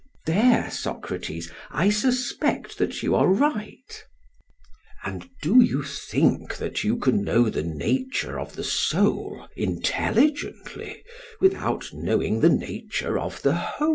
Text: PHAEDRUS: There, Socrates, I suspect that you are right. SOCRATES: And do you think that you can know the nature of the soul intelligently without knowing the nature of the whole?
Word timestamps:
PHAEDRUS: 0.25 0.33
There, 0.33 0.71
Socrates, 0.71 1.51
I 1.69 1.91
suspect 1.91 2.79
that 2.79 3.03
you 3.03 3.13
are 3.13 3.27
right. 3.27 3.77
SOCRATES: 3.85 4.05
And 5.03 5.29
do 5.43 5.61
you 5.63 5.83
think 5.83 6.57
that 6.57 6.83
you 6.83 6.97
can 6.97 7.23
know 7.23 7.51
the 7.51 7.61
nature 7.61 8.39
of 8.39 8.55
the 8.55 8.63
soul 8.63 9.47
intelligently 9.55 11.03
without 11.39 11.93
knowing 11.93 12.39
the 12.39 12.49
nature 12.49 13.19
of 13.19 13.43
the 13.43 13.53
whole? 13.53 13.89